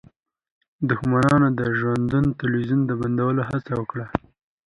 دښمنانو 0.89 1.47
د 1.59 1.61
ژوندون 1.79 2.25
تلویزیون 2.39 2.81
د 2.85 2.91
بندولو 3.01 3.41
هڅه 3.49 3.71
وکړه 3.79 4.05